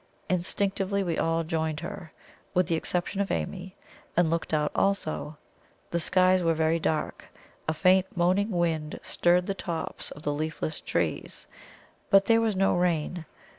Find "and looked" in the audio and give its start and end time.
4.17-4.51